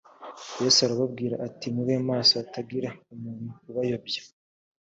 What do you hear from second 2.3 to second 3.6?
hatagira umuntu